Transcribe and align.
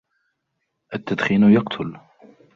التدخين 0.93 1.43
يقتل. 1.53 1.97